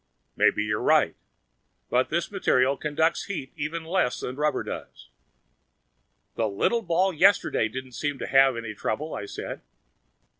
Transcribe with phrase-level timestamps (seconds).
[0.35, 1.15] "Maybe you're right.
[1.91, 5.11] But this material conducts heat even less than rubber does."
[6.33, 9.61] "The little ball yesterday didn't seem to have any trouble," I said.